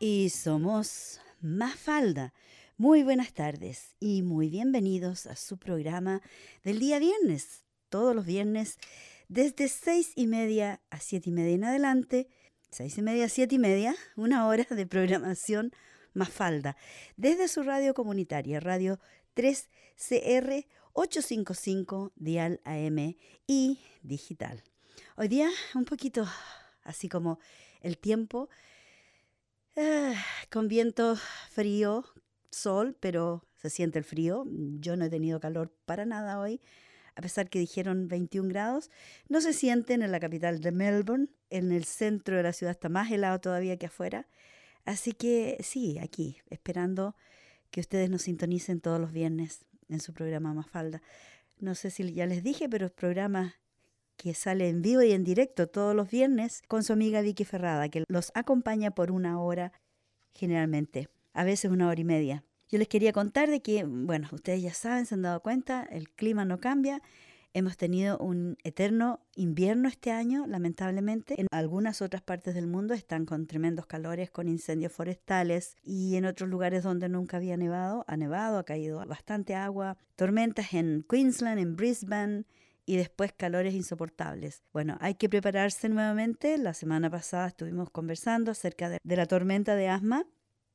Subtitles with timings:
[0.00, 2.32] Y somos Mafalda.
[2.76, 6.22] Muy buenas tardes y muy bienvenidos a su programa
[6.62, 7.64] del día viernes.
[7.88, 8.78] Todos los viernes,
[9.26, 12.28] desde seis y media a siete y media en adelante,
[12.70, 15.72] seis y media a siete y media, una hora de programación
[16.14, 16.76] Mafalda,
[17.16, 19.00] desde su radio comunitaria, Radio
[19.34, 23.16] 3CR 855 Dial AM
[23.48, 24.62] y digital.
[25.16, 26.24] Hoy día un poquito
[26.84, 27.40] así como
[27.80, 28.48] el tiempo
[29.80, 30.12] Ah,
[30.50, 31.14] con viento
[31.50, 32.04] frío,
[32.50, 34.44] sol, pero se siente el frío.
[34.80, 36.60] Yo no he tenido calor para nada hoy,
[37.14, 38.90] a pesar que dijeron 21 grados.
[39.28, 42.88] No se sienten en la capital de Melbourne, en el centro de la ciudad está
[42.88, 44.26] más helado todavía que afuera.
[44.84, 47.14] Así que sí, aquí, esperando
[47.70, 51.02] que ustedes nos sintonicen todos los viernes en su programa Mafalda.
[51.60, 53.54] No sé si ya les dije, pero el programa
[54.18, 57.88] que sale en vivo y en directo todos los viernes con su amiga Vicky Ferrada,
[57.88, 59.72] que los acompaña por una hora
[60.34, 62.44] generalmente, a veces una hora y media.
[62.68, 66.10] Yo les quería contar de que, bueno, ustedes ya saben, se han dado cuenta, el
[66.10, 67.00] clima no cambia.
[67.54, 71.40] Hemos tenido un eterno invierno este año, lamentablemente.
[71.40, 76.26] En algunas otras partes del mundo están con tremendos calores, con incendios forestales y en
[76.26, 79.96] otros lugares donde nunca había nevado, ha nevado, ha caído bastante agua.
[80.14, 82.44] Tormentas en Queensland, en Brisbane,
[82.88, 84.62] y después calores insoportables.
[84.72, 86.56] Bueno, hay que prepararse nuevamente.
[86.56, 90.24] La semana pasada estuvimos conversando acerca de, la tormenta de asma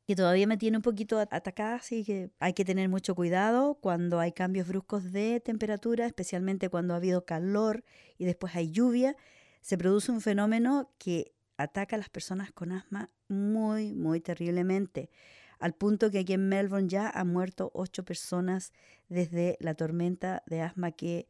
[0.06, 4.20] que todavía me tiene un poquito atacada, así que hay que tener mucho cuidado cuando
[4.20, 7.84] hay cambios bruscos de temperatura, especialmente cuando ha habido calor
[8.20, 9.16] y después hay lluvia,
[9.62, 15.10] se produce un fenómeno que ataca a las personas con asma muy, muy terriblemente,
[15.58, 18.72] al punto que aquí en Melbourne ya han muerto ocho personas
[19.10, 21.28] desde la tormenta de asma que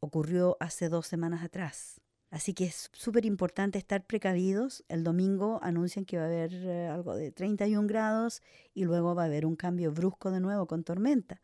[0.00, 2.00] ocurrió hace dos semanas atrás.
[2.30, 4.84] Así que es súper importante estar precavidos.
[4.88, 8.42] El domingo anuncian que va a haber eh, algo de 31 grados
[8.74, 11.40] y luego va a haber un cambio brusco de nuevo con tormenta.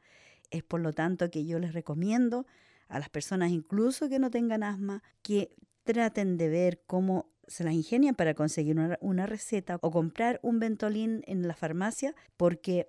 [0.50, 2.46] Es por lo tanto que yo les recomiendo
[2.88, 7.74] a las personas incluso que no tengan asma que traten de ver cómo se las
[7.74, 12.88] ingenian para conseguir una, receta o comprar un Ventolin en la farmacia porque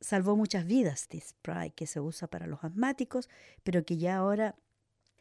[0.00, 3.28] salvó muchas vidas este spray que se usa para los asmáticos,
[3.62, 4.56] pero que ya ahora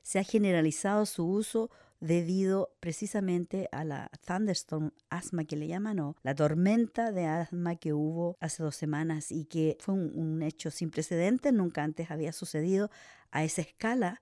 [0.02, 1.70] se ha generalizado su uso
[2.02, 7.94] debido precisamente a la thunderstorm asma que le llaman o la tormenta de asma que
[7.94, 12.90] hubo hace dos semanas y que fue un, hecho sin precedentes, nunca antes había sucedido
[13.30, 14.22] a esa escala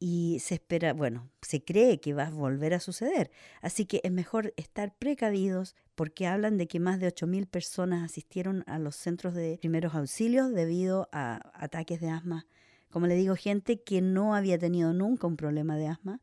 [0.00, 3.30] y se espera, bueno, se cree que va a volver a suceder.
[3.60, 8.64] Así que es mejor estar precavidos porque hablan de que más de 8.000 personas asistieron
[8.66, 12.48] a los centros de primeros auxilios debido a ataques de asma
[12.92, 16.20] como le digo, gente que no había tenido nunca un problema de asma,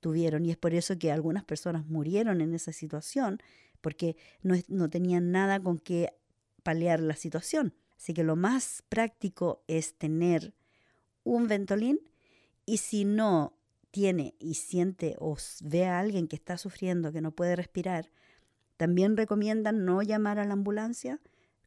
[0.00, 0.46] tuvieron.
[0.46, 3.38] Y es por eso que algunas personas murieron en esa situación,
[3.82, 6.14] porque no, no tenían nada con que
[6.62, 7.74] paliar la situación.
[7.98, 10.54] Así que lo más práctico es tener
[11.22, 12.00] un ventolín
[12.64, 13.52] y si no
[13.90, 18.10] tiene y siente o ve a alguien que está sufriendo, que no puede respirar,
[18.76, 21.20] también recomiendan no llamar a la ambulancia,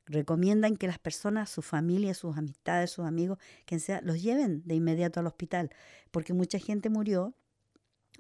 [0.10, 4.76] recomiendan que las personas, su familia, sus amistades, sus amigos, quien sea, los lleven de
[4.76, 5.70] inmediato al hospital,
[6.12, 7.34] porque mucha gente murió,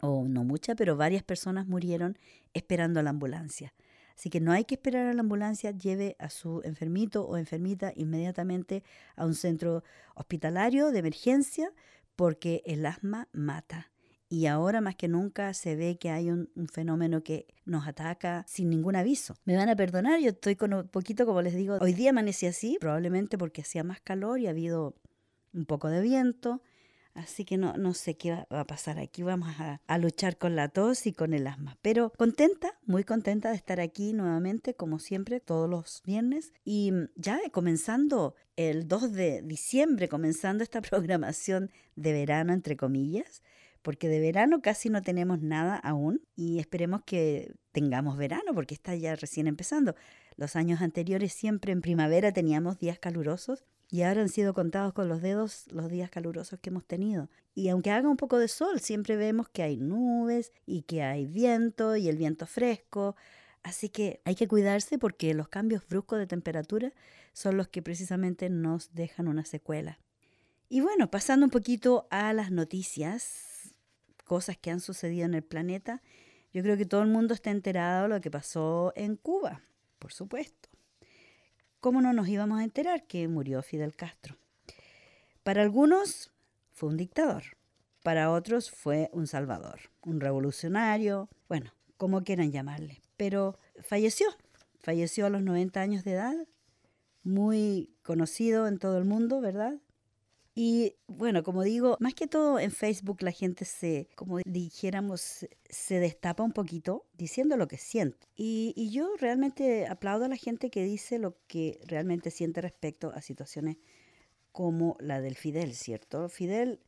[0.01, 2.17] o no mucha, pero varias personas murieron
[2.53, 3.73] esperando a la ambulancia.
[4.15, 7.91] Así que no hay que esperar a la ambulancia, lleve a su enfermito o enfermita
[7.95, 8.83] inmediatamente
[9.15, 9.83] a un centro
[10.15, 11.71] hospitalario de emergencia,
[12.15, 13.91] porque el asma mata
[14.29, 18.69] y ahora más que nunca se ve que hay un, fenómeno que nos ataca sin
[18.69, 19.35] ningún aviso.
[19.43, 22.45] Me van a perdonar, yo estoy con un poquito, como les digo, hoy día amanecí
[22.45, 24.95] así, probablemente porque hacía más calor y ha habido
[25.53, 26.61] un poco de viento.
[27.15, 29.23] Así que no, no sé qué va a pasar aquí.
[29.23, 31.77] Vamos a, a, luchar con la tos y con el asma.
[31.81, 36.53] Pero contenta, muy contenta de estar aquí nuevamente, como siempre, todos los viernes.
[36.63, 43.41] Y ya comenzando el 2 de diciembre, comenzando esta programación de verano, entre comillas
[43.81, 48.95] porque de verano casi no tenemos nada aún y esperemos que tengamos verano porque está
[48.95, 49.95] ya recién empezando.
[50.35, 55.07] Los años anteriores siempre en primavera teníamos días calurosos y ahora han sido contados con
[55.07, 57.29] los dedos los días calurosos que hemos tenido.
[57.55, 61.25] Y aunque haga un poco de sol, siempre vemos que hay nubes y que hay
[61.25, 63.15] viento y el viento fresco.
[63.63, 66.93] Así que hay que cuidarse porque los cambios bruscos de temperatura
[67.33, 69.99] son los que precisamente nos dejan una secuela.
[70.69, 73.48] Y bueno, pasando un poquito a las noticias,
[74.29, 76.03] cosas que han sucedido en el planeta,
[76.53, 79.63] yo creo que todo el mundo está enterado de lo que pasó en Cuba,
[79.97, 80.69] por supuesto.
[81.79, 84.37] ¿Cómo no nos íbamos a enterar que murió Fidel Castro?
[85.41, 86.31] Para algunos
[86.73, 87.41] fue un dictador,
[88.03, 94.27] para otros fue un salvador, un revolucionario, bueno, como quieran llamarle, pero falleció,
[94.77, 96.35] falleció a los 90 años de edad,
[97.23, 99.79] muy conocido en todo el mundo, ¿verdad?
[100.61, 105.99] Y bueno, como digo, más que todo en Facebook la gente se, como dijéramos, se
[106.01, 108.27] destapa un poquito diciendo lo que siente.
[108.35, 113.13] Y, y, yo realmente aplaudo a la gente que dice lo que realmente siente respecto
[113.15, 113.77] a situaciones
[114.51, 116.27] como la del Fidel, ¿cierto?
[116.27, 116.81] Fidel,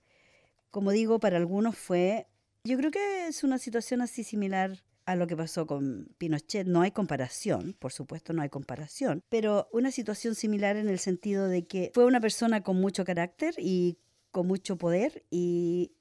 [0.70, 2.28] como digo, para algunos fue,
[2.66, 6.68] yo creo que es una situación así similar a lo que pasó con Pinochet.
[6.68, 11.48] No hay comparación, por supuesto no hay comparación, pero una situación similar en el sentido
[11.48, 13.98] de que fue una persona con mucho carácter y
[14.32, 15.92] con mucho poder y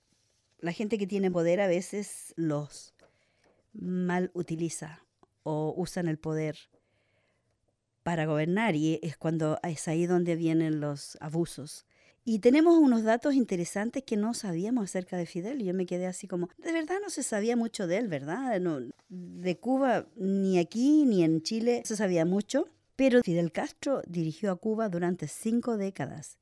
[0.59, 2.95] la gente que tiene poder a veces los
[3.73, 5.05] mal utiliza
[5.43, 6.57] o usan el poder
[8.03, 11.87] para gobernar y es cuando es ahí donde vienen los abusos.
[12.33, 15.65] Y tenemos unos datos interesantes que no sabíamos acerca de Fidel.
[15.65, 18.61] Yo me quedé así como, de verdad no se sabía mucho de él, ¿verdad?
[18.61, 18.79] No,
[19.09, 22.69] de Cuba, ni aquí ni en Chile se sabía mucho.
[22.95, 26.39] Pero Fidel Castro dirigió a Cuba durante cinco décadas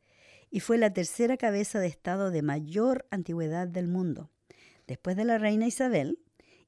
[0.50, 4.28] y fue la tercera cabeza de Estado de mayor antigüedad del mundo,
[4.86, 6.18] después de la reina Isabel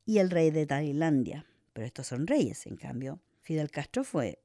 [0.07, 1.45] y el rey de Tailandia.
[1.75, 3.21] Pero estos son reyes, en cambio.
[3.43, 4.43] Fidel Castro fue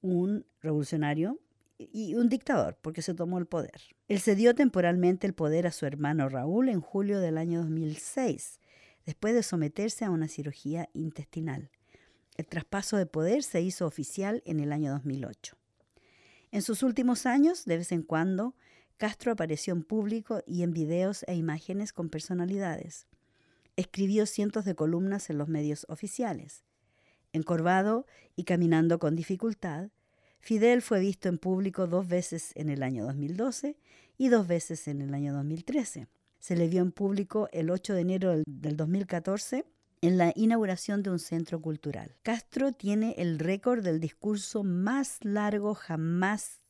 [0.00, 1.38] un revolucionario
[1.78, 3.80] y un dictador, porque se tomó el poder.
[4.08, 8.60] Él cedió temporalmente el poder a su hermano Raúl en julio del año 2006,
[9.06, 11.70] después de someterse a una cirugía intestinal.
[12.36, 15.56] El traspaso de poder se hizo oficial en el año 2008.
[16.50, 18.54] En sus últimos años, de vez en cuando,
[18.96, 23.06] Castro apareció en público y en videos e imágenes con personalidades.
[23.76, 26.64] Escribió cientos de columnas en los medios oficiales.
[27.32, 28.06] Encorvado
[28.36, 29.90] y caminando con dificultad,
[30.44, 33.78] Fidel fue visto en público dos veces en el año 2012
[34.18, 36.06] y dos veces en el año 2013.
[36.38, 39.64] Se le vio en público el 8 de enero del 2014
[40.02, 42.14] en la inauguración de un centro cultural.
[42.22, 46.60] Castro tiene el récord del discurso más largo jamás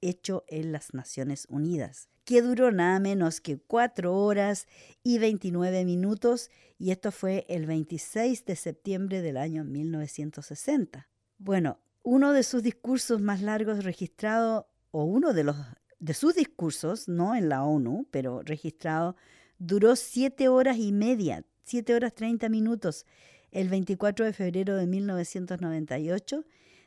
[0.00, 4.66] hecho en las Naciones Unidas, que duró nada menos que 4 horas
[5.02, 6.48] y 29 minutos,
[6.78, 11.10] y esto fue el 26 de septiembre del año 1960.
[11.36, 15.56] Bueno, uno de sus discursos más largos registrado, o uno de, los,
[15.98, 19.16] de sus discursos, no en la ONU, pero registrado,
[19.58, 23.06] duró siete horas y media, siete horas treinta minutos,
[23.50, 26.44] el 24 de febrero de 1998,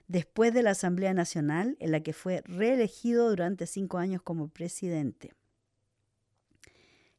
[0.07, 5.33] después de la Asamblea Nacional, en la que fue reelegido durante cinco años como presidente.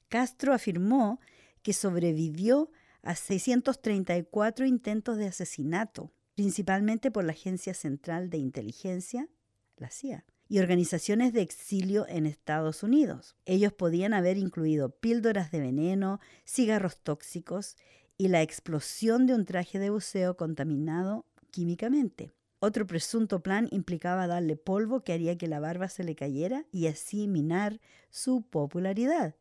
[0.09, 1.21] Castro afirmó
[1.63, 2.71] que sobrevivió
[3.03, 9.29] a 634 intentos de asesinato principalmente por la Agencia Central de Inteligencia,
[9.77, 13.37] la CIA, y organizaciones de exilio en Estados Unidos.
[13.47, 17.77] Ellos podían haber incluido píldoras de veneno, cigarros tóxicos
[18.19, 22.31] y la explosión de un traje de buceo contaminado químicamente.
[22.61, 26.87] Otro presunto plan implicaba darle polvo que haría que la barba se le cayera y
[26.87, 27.81] así minar
[28.11, 29.35] su popularidad.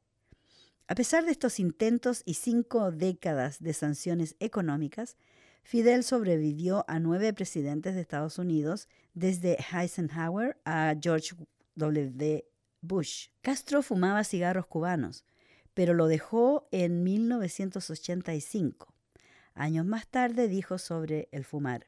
[0.87, 5.15] A pesar de estos intentos y cinco décadas de sanciones económicas,
[5.63, 11.35] Fidel sobrevivió a nueve presidentes de Estados Unidos, desde Eisenhower a George
[11.75, 12.45] W.
[12.81, 13.29] Bush.
[13.41, 15.25] Castro fumaba cigarros cubanos,
[15.73, 18.93] pero lo dejó en 1985.
[19.55, 21.87] Años más tarde dijo sobre el fumar,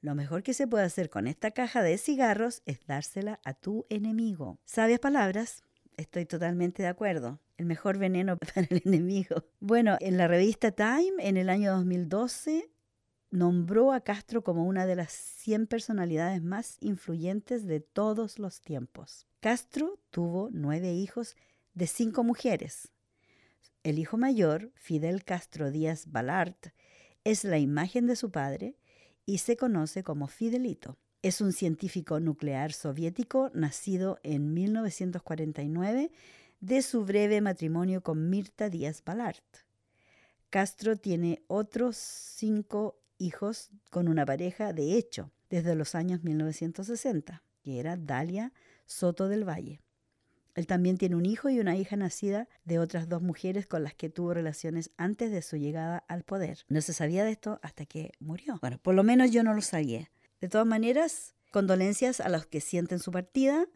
[0.00, 3.84] lo mejor que se puede hacer con esta caja de cigarros es dársela a tu
[3.88, 4.60] enemigo.
[4.64, 5.64] Sabias palabras,
[5.96, 7.40] estoy totalmente de acuerdo.
[7.56, 9.44] El mejor veneno para el enemigo.
[9.58, 12.70] Bueno, en la revista Time, en el año 2012,
[13.30, 19.26] nombró a Castro como una de las 100 personalidades más influyentes de todos los tiempos.
[19.40, 21.36] Castro tuvo nueve hijos
[21.74, 22.90] de cinco mujeres.
[23.84, 26.68] El hijo mayor, Fidel Castro Díaz Balart,
[27.24, 28.76] es la imagen de su padre
[29.26, 30.96] y se conoce como Fidelito.
[31.22, 36.10] Es un científico nuclear soviético nacido en 1949
[36.60, 39.44] de su breve matrimonio con Mirta Díaz Balart.
[40.50, 47.80] Castro tiene otros cinco hijos con una pareja de hecho desde los años 1960, que
[47.80, 48.52] era Dalia
[48.86, 49.80] Soto del Valle.
[50.54, 53.94] Él también tiene un hijo y una hija nacida de otras dos mujeres con las
[53.94, 56.64] que tuvo relaciones antes de su llegada al poder.
[56.68, 58.58] No se sabía de esto hasta que murió.
[58.60, 60.10] Bueno, por lo menos yo no lo sabía.
[60.40, 63.66] De todas maneras, condolencias a los que sienten su partida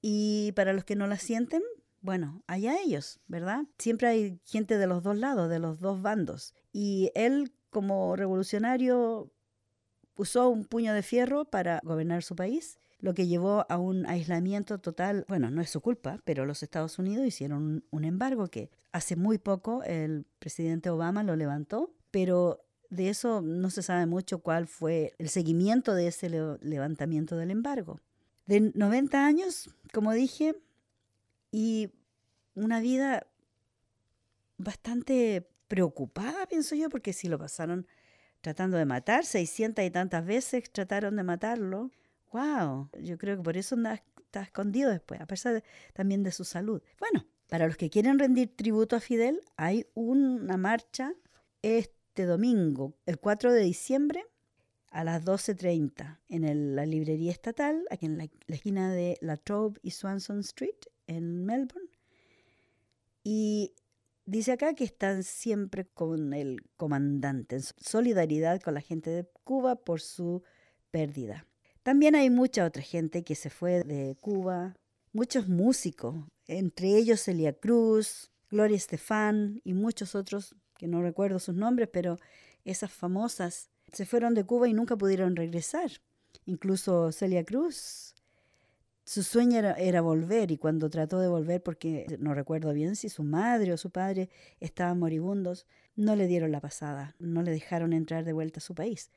[0.00, 1.62] y para los que no la sienten,
[2.00, 3.64] bueno, allá ellos, ¿verdad?
[3.76, 6.54] Siempre hay gente de los dos lados, de los dos bandos.
[6.72, 9.30] Y él como revolucionario
[10.16, 14.78] usó un puño de fierro para gobernar su país, lo que llevó a un aislamiento
[14.78, 15.24] total.
[15.28, 19.38] Bueno, no es su culpa, pero los Estados Unidos hicieron un, embargo que hace muy
[19.38, 22.60] poco el presidente Obama lo levantó, pero
[22.90, 26.28] de eso no se sabe mucho cuál fue el seguimiento de ese
[26.60, 28.00] levantamiento del embargo.
[28.46, 30.56] De 90 años, como dije,
[31.52, 31.90] y
[32.54, 33.26] una vida
[34.56, 37.86] bastante preocupada, pienso yo, porque si lo pasaron
[38.40, 41.90] tratando de matar, 600 y tantas veces trataron de matarlo.
[42.32, 42.90] ¡Wow!
[43.00, 46.82] Yo creo que por eso está escondido después, a pesar también de su salud.
[46.98, 51.14] Bueno, para los que quieren rendir tributo a Fidel, hay una marcha
[51.62, 54.24] este domingo, el 4 de diciembre,
[54.90, 59.90] a las 12.30, en la librería estatal, aquí en la, esquina de La Trobe y
[59.90, 61.88] Swanson Street, en Melbourne.
[63.22, 63.74] Y
[64.28, 69.76] dice acá que están siempre con el comandante, en solidaridad con la gente de Cuba
[69.76, 70.42] por su
[70.90, 71.46] pérdida.
[71.82, 74.76] También hay mucha otra gente que se fue de Cuba,
[75.12, 76.14] muchos músicos,
[76.46, 82.18] entre ellos Celia Cruz, Gloria Estefan y muchos otros que no recuerdo sus nombres, pero
[82.64, 85.90] esas famosas se fueron de Cuba y nunca pudieron regresar.
[86.44, 88.14] Incluso Celia Cruz,
[89.08, 93.22] su sueño era, volver y cuando trató de volver, porque no recuerdo bien si su
[93.24, 94.28] madre o su padre
[94.60, 98.74] estaban moribundos, no le dieron la pasada, no le dejaron entrar de vuelta a su
[98.74, 99.10] país.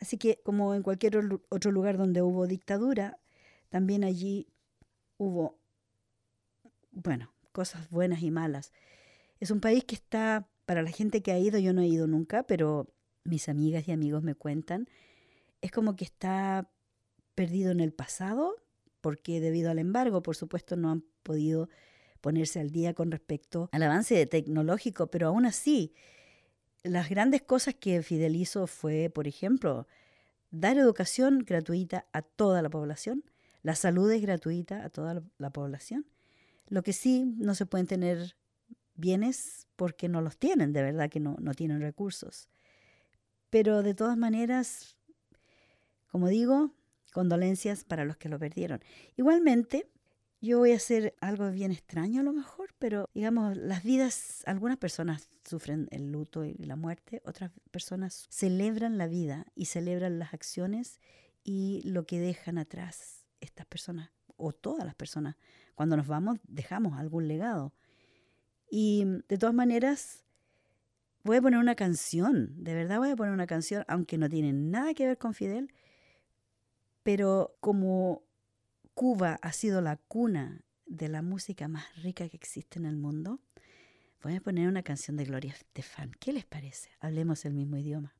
[0.00, 3.20] Así que como en cualquier otro lugar donde hubo dictadura,
[3.68, 4.48] también allí
[5.18, 5.56] hubo,
[6.90, 8.72] bueno, cosas buenas y malas.
[9.38, 12.08] Es un país que está para la gente que ha ido, yo no he ido
[12.08, 14.88] nunca, pero mis amigas y amigos me cuentan,
[15.60, 16.68] es como que está
[17.36, 18.56] perdido en el pasado,
[19.02, 21.68] porque debido al embargo, por supuesto, no han podido
[22.22, 25.92] ponerse al día con respecto al avance tecnológico, pero aún así,
[26.82, 29.86] las grandes cosas que Fidel hizo fue, por ejemplo,
[30.50, 33.24] dar educación gratuita a toda la población,
[33.62, 36.06] la salud es gratuita a toda la población.
[36.68, 38.36] Lo que sí no se pueden tener
[38.94, 42.48] bienes porque no los tienen, de verdad que no, no tienen recursos.
[43.50, 44.96] Pero de todas maneras,
[46.10, 46.72] como digo,
[47.12, 48.80] condolencias para los que lo perdieron.
[49.16, 49.88] Igualmente,
[50.40, 54.76] yo voy a hacer algo bien extraño a lo mejor, pero digamos, las vidas, algunas
[54.76, 60.34] personas sufren el luto y la muerte, otras personas celebran la vida y celebran las
[60.34, 61.00] acciones
[61.44, 65.36] y lo que dejan atrás estas personas, o todas las personas.
[65.74, 67.72] Cuando nos vamos, dejamos algún legado.
[68.70, 70.24] Y de todas maneras,
[71.22, 74.52] voy a poner una canción, de verdad voy a poner una canción, aunque no tiene
[74.52, 75.72] nada que ver con Fidel,
[77.02, 78.22] pero como
[78.94, 83.40] Cuba ha sido la cuna de la música más rica que existe en el mundo,
[84.22, 86.12] voy a poner una canción de Gloria Estefan.
[86.20, 86.90] ¿Qué les parece?
[87.00, 88.14] Hablemos el mismo idioma.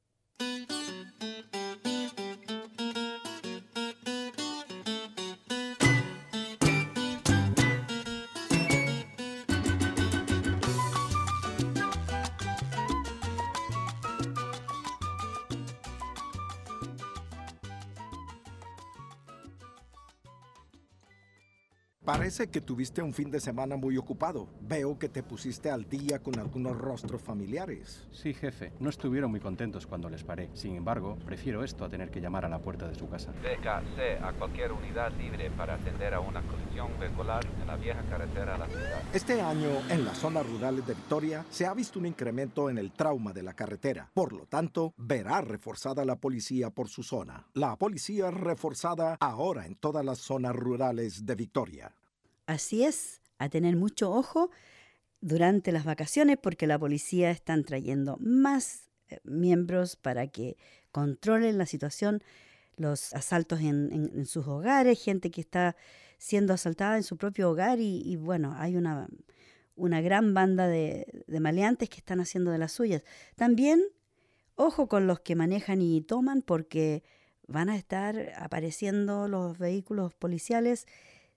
[22.33, 24.49] Parece que tuviste un fin de semana muy ocupado.
[24.63, 28.09] Veo que te pusiste al día con algunos rostros familiares.
[28.11, 28.73] Sí, jefe.
[28.81, 30.49] No estuvieron muy contentos cuando les paré.
[30.55, 33.33] Sin embargo, prefiero esto a tener que llamar a la puerta de su casa.
[33.33, 38.55] DKC a cualquier unidad libre para atender a una colisión vehicular en la vieja carretera
[38.55, 39.03] a la ciudad.
[39.13, 42.93] Este año, en las zonas rurales de Victoria, se ha visto un incremento en el
[42.93, 44.11] trauma de la carretera.
[44.15, 47.47] Por lo tanto, verá reforzada la policía por su zona.
[47.53, 51.93] La policía reforzada ahora en todas las zonas rurales de Victoria.
[52.47, 54.51] Así es, a tener mucho ojo
[55.21, 60.57] durante las vacaciones porque la policía están trayendo más eh, miembros para que
[60.91, 62.23] controlen la situación,
[62.77, 65.77] los asaltos en, sus hogares, gente que está
[66.19, 69.09] siendo asaltada en su propio hogar y, bueno, hay una,
[69.77, 73.05] una gran banda de, de maleantes que están haciendo de las suyas.
[73.37, 73.83] También,
[74.57, 77.05] ojo con los que manejan y toman porque
[77.47, 80.87] van a estar apareciendo los vehículos policiales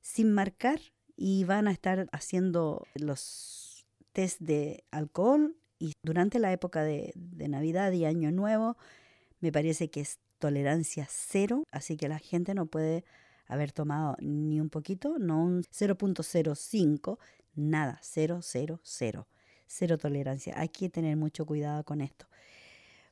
[0.02, 0.80] sin marcar
[1.16, 7.92] y van a estar haciendo los test de alcohol y durante la época de, Navidad
[7.92, 8.78] y Año Nuevo
[9.40, 13.04] me parece que es tolerancia cero, así que la gente no puede
[13.48, 17.20] haber tomado ni un poquito, no un 0.05,
[17.56, 18.42] nada, 000,
[19.68, 20.54] cero tolerancia.
[20.58, 22.28] Hay que tener mucho cuidado con esto.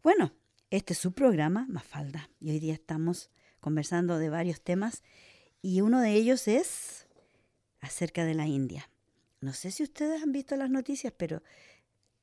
[0.01, 0.31] Bueno,
[0.69, 3.29] este es su programa, Mafalda, y hoy día estamos
[3.60, 5.03] conversando de varios temas
[5.62, 6.93] y uno de ellos es
[7.84, 8.90] acerca de la India.
[9.42, 11.44] No sé si ustedes han visto las noticias, pero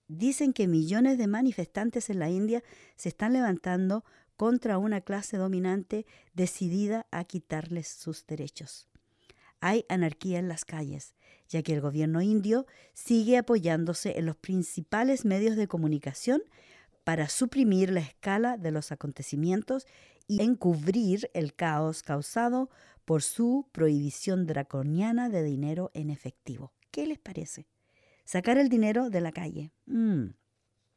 [0.08, 2.64] dicen que millones de manifestantes en la India
[2.96, 4.04] se están levantando
[4.36, 8.88] contra una clase dominante decidida a quitarles sus derechos.
[9.60, 11.14] Hay anarquía en las calles,
[11.46, 16.42] ya que el gobierno indio sigue apoyándose en los principales medios de comunicación
[17.04, 19.86] para suprimir la escala de los acontecimientos
[20.26, 22.70] y encubrir el caos causado
[23.04, 26.72] por su prohibición draconiana de dinero en efectivo.
[26.90, 27.66] ¿Qué les parece?
[28.24, 29.72] Sacar el dinero de la calle.
[29.86, 30.34] Mm.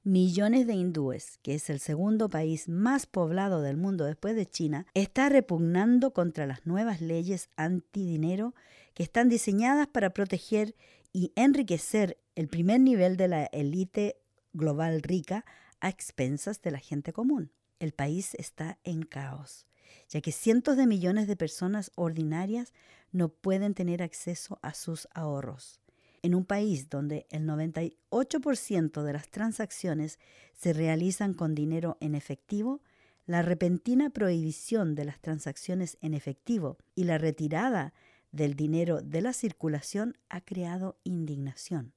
[0.04, 4.86] Millones de hindúes, que es el segundo país más poblado del mundo después de China,
[4.94, 8.54] está repugnando contra las nuevas leyes antidinero
[8.94, 10.76] que están diseñadas para proteger
[11.14, 14.18] y enriquecer el primer nivel de la élite
[14.52, 15.46] global rica
[15.84, 17.52] a expensas de la gente común.
[17.78, 19.68] El país está en caos,
[20.08, 22.72] ya que cientos de millones de personas ordinarias
[23.12, 25.82] no pueden tener acceso a sus ahorros.
[26.22, 30.20] En un país donde el 98% de las transacciones
[30.54, 32.82] se realizan con dinero en efectivo,
[33.26, 37.94] la repentina prohibición de las transacciones en efectivo y la retirada
[38.32, 41.92] del dinero de la circulación ha creado indignación.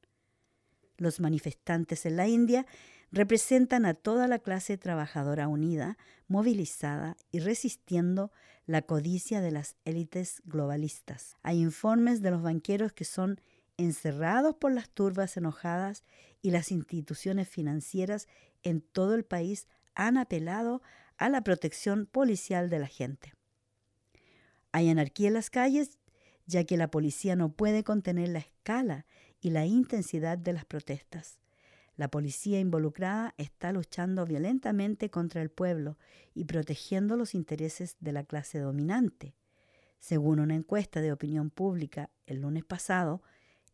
[0.97, 2.67] Los manifestantes en la India
[3.17, 5.97] representan a toda la clase trabajadora unida,
[6.29, 8.31] movilizada y resistiendo
[8.67, 11.37] la codicia de las élites globalistas.
[11.43, 13.41] Hay informes de los banqueros que son
[13.79, 16.05] encerrados por las turbas enojadas
[16.43, 18.29] y las instituciones financieras
[18.63, 20.83] en todo el país han apelado
[21.17, 23.33] a la protección policial de la gente.
[24.73, 25.99] Hay anarquía en las calles,
[26.45, 29.07] ya que la policía no puede contener la escala
[29.41, 31.41] y la intensidad de las protestas.
[31.97, 35.97] La policía involucrada está luchando violentamente contra el pueblo
[36.35, 39.35] y protegiendo los intereses de la clase dominante.
[39.99, 43.23] Según una encuesta de opinión pública el lunes pasado,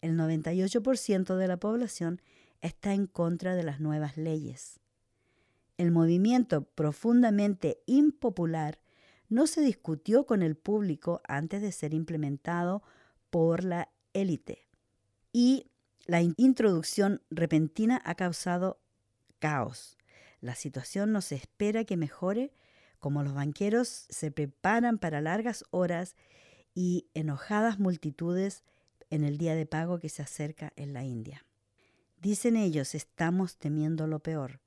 [0.00, 2.22] el 98% de la población
[2.60, 4.80] está en contra de las nuevas leyes.
[5.76, 8.78] El movimiento profundamente impopular
[9.28, 12.82] no se discutió con el público antes de ser implementado
[13.30, 14.68] por la élite
[15.32, 15.71] y
[16.06, 18.80] la introducción repentina ha causado
[19.38, 19.96] caos.
[20.40, 22.52] La situación no se espera que mejore
[22.98, 26.14] como los banqueros se preparan para largas horas
[26.74, 28.62] y enojadas multitudes
[29.10, 31.44] en el día de pago que se acerca en la India.
[32.20, 34.60] Dicen ellos, estamos temiendo lo peor.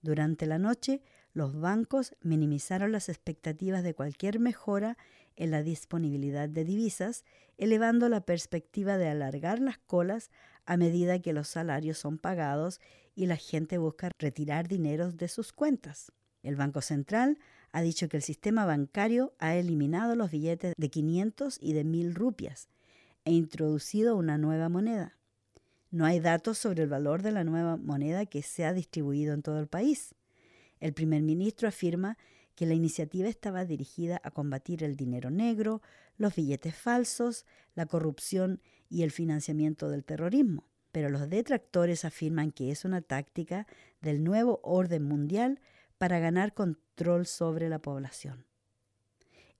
[0.00, 1.02] Durante la noche,
[1.34, 4.96] los bancos minimizaron las expectativas de cualquier mejora
[5.36, 7.24] en la disponibilidad de divisas,
[7.58, 10.30] elevando la perspectiva de alargar las colas
[10.66, 12.80] a medida que los salarios son pagados
[13.14, 16.12] y la gente busca retirar dinero de sus cuentas.
[16.42, 17.38] El Banco Central
[17.72, 22.14] ha dicho que el sistema bancario ha eliminado los billetes de 500 y de 1000
[22.14, 22.68] rupias
[23.24, 25.16] e introducido una nueva moneda.
[25.90, 29.42] No hay datos sobre el valor de la nueva moneda que se ha distribuido en
[29.42, 30.14] todo el país.
[30.80, 32.18] El primer ministro afirma
[32.54, 35.80] que la iniciativa estaba dirigida a combatir el dinero negro,
[36.16, 38.60] los billetes falsos, la corrupción
[38.92, 40.64] y el financiamiento del terrorismo.
[40.92, 43.66] Pero los detractores afirman que es una táctica
[44.00, 45.60] del nuevo orden mundial
[45.98, 48.44] para ganar control sobre la población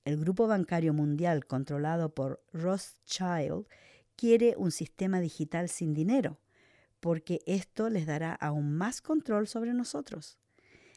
[0.05, 3.67] el Grupo Bancario Mundial controlado por Rothschild
[4.17, 6.39] quiere un sistema digital sin dinero,
[7.01, 10.39] porque esto les dará aún más control sobre nosotros.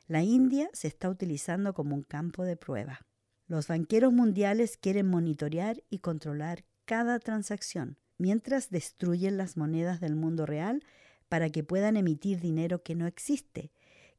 [0.07, 3.05] La India se está utilizando como un campo de prueba.
[3.47, 10.45] Los banqueros mundiales quieren monitorear y controlar cada transacción, mientras destruyen las monedas del mundo
[10.45, 10.83] real
[11.29, 13.71] para que puedan emitir dinero que no existe,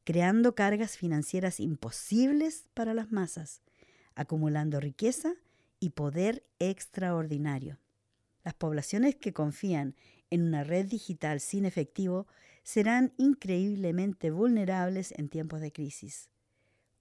[0.03, 3.61] creando cargas financieras imposibles para las masas
[4.17, 5.35] acumulando riqueza
[5.79, 7.77] y poder extraordinario.
[8.43, 9.95] Las poblaciones que confían
[10.29, 12.27] en una red digital sin efectivo
[12.63, 16.29] serán increíblemente vulnerables en tiempos de crisis.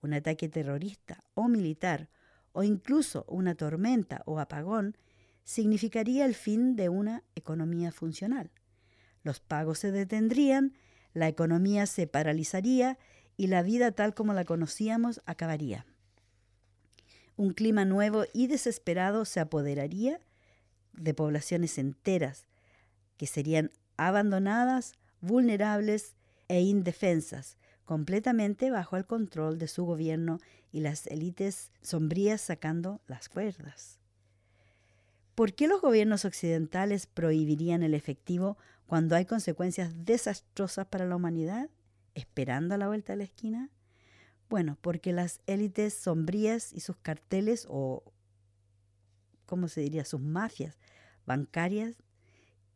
[0.03, 2.11] Un ataque terrorista o militar
[2.53, 4.97] o incluso una tormenta o apagón
[5.47, 8.51] significaría el fin de una economía funcional.
[9.23, 10.75] Los pagos se detendrían,
[11.15, 12.99] la economía se paralizaría
[13.39, 15.87] y la vida tal como la conocíamos acabaría
[17.37, 20.21] un clima nuevo y desesperado se apoderaría
[20.95, 22.47] de poblaciones enteras,
[23.19, 26.17] que serían abandonadas, vulnerables
[26.49, 30.39] e indefensas, completamente bajo el control de su gobierno
[30.73, 33.99] y las élites sombrías sacando las cuerdas.
[35.37, 41.69] ¿Por qué los gobiernos occidentales prohibirían el efectivo cuando hay consecuencias desastrosas para la humanidad,
[42.15, 43.71] esperando a la vuelta de la esquina?
[44.49, 48.03] Bueno, porque las élites sombrías y sus carteles o,
[49.45, 50.79] ¿cómo se diría?, sus mafias
[51.27, 51.97] bancarias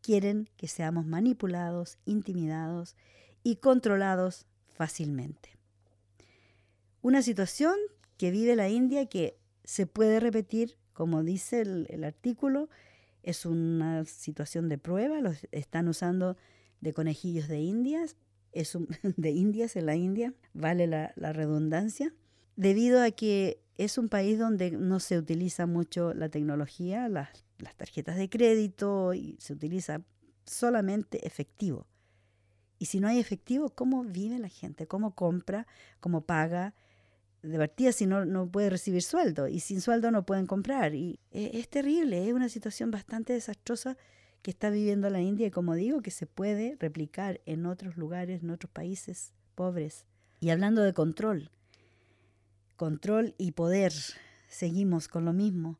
[0.02, 2.94] quieren que seamos manipulados, intimidados
[3.42, 5.56] y controlados fácilmente.
[7.00, 7.76] Una situación
[8.18, 12.68] que vive la India que se puede repetir, como dice el, artículo,
[13.22, 16.36] es una situación de prueba, los están usando
[16.82, 18.16] de conejillos de indias
[18.52, 18.76] es
[19.16, 22.12] de Indias, en la India, vale la, redundancia,
[22.54, 27.30] debido a que es un país donde no se utiliza mucho la tecnología, las
[27.78, 30.02] tarjetas de crédito, y se utiliza
[30.44, 31.86] solamente efectivo.
[32.78, 34.86] Y si no hay efectivo, ¿cómo vive la gente?
[34.86, 35.66] ¿Cómo compra?
[36.00, 36.74] ¿Cómo paga?
[37.42, 39.48] De si no, no puede recibir sueldo.
[39.48, 40.94] Y sin sueldo no pueden comprar.
[40.94, 43.96] Y e, es, terrible, es una situación bastante desastrosa
[44.42, 48.42] que está viviendo la India y como digo, que se puede replicar en otros lugares,
[48.42, 50.06] en otros países pobres.
[50.40, 51.50] Y hablando de control,
[52.76, 53.92] control y poder,
[54.48, 55.78] seguimos con lo mismo.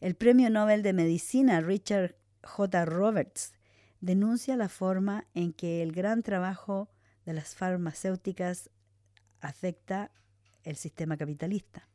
[0.00, 2.84] El Premio Nobel de Medicina Richard J.
[2.84, 3.54] Roberts
[4.00, 6.88] denuncia la forma en que el gran trabajo
[7.24, 8.70] de las farmacéuticas
[9.40, 10.12] afecta
[10.66, 11.88] el sistema capitalista,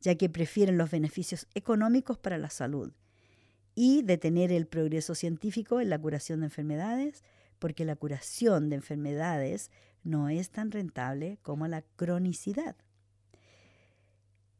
[0.00, 2.92] ya que prefieren los beneficios económicos para la salud
[3.74, 7.24] y detener el progreso científico en la curación de enfermedades,
[7.58, 9.70] porque la curación de enfermedades
[10.02, 12.76] no es tan rentable como la cronicidad.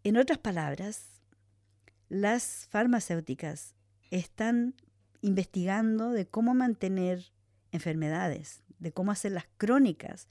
[0.04, 1.22] En otras palabras,
[2.08, 3.74] las farmacéuticas
[4.10, 4.74] están
[5.22, 7.32] investigando de cómo mantener
[7.72, 10.28] enfermedades, de cómo hacerlas crónicas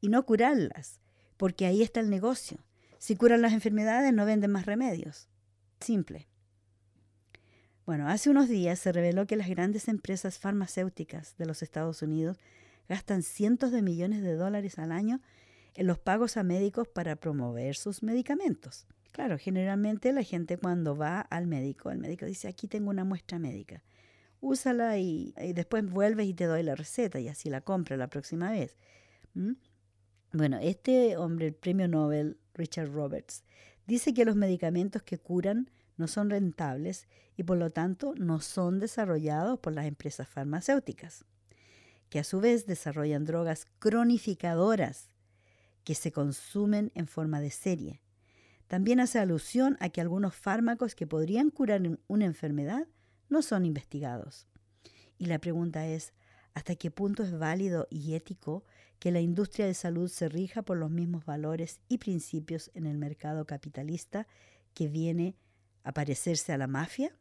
[0.00, 1.00] y no curarlas,
[1.36, 2.58] porque ahí está el negocio.
[2.98, 5.28] Si curan las enfermedades no venden más remedios.
[5.80, 6.28] Simple.
[7.84, 12.38] Bueno, hace unos días se reveló que las grandes empresas farmacéuticas de los Estados Unidos
[12.88, 15.20] gastan cientos de millones de dólares al año
[15.74, 18.86] en los pagos a médicos para promover sus medicamentos.
[19.12, 23.38] Claro, generalmente la gente cuando va al médico, el médico dice, aquí tengo una muestra
[23.38, 23.82] médica
[24.40, 28.50] úsala y, después vuelves y te doy la receta y así la compra la próxima
[28.50, 28.76] vez.
[30.36, 33.42] Bueno, este hombre, el premio Nobel, Richard Roberts,
[33.86, 38.78] dice que los medicamentos que curan no son rentables y por lo tanto no son
[38.78, 41.24] desarrollados por las empresas farmacéuticas,
[42.10, 45.08] que a su vez desarrollan drogas cronificadoras
[45.84, 48.02] que se consumen en forma de serie.
[48.66, 52.86] También hace alusión a que algunos fármacos que podrían curar una enfermedad
[53.30, 54.46] no son investigados.
[55.16, 56.12] Y la pregunta es,
[56.56, 58.64] ¿hasta qué punto es válido y ético
[58.98, 62.96] que la industria de salud se rija por los mismos valores y principios en el
[62.96, 64.26] mercado capitalista
[64.72, 65.36] que viene
[65.84, 67.14] a parecerse a la mafia?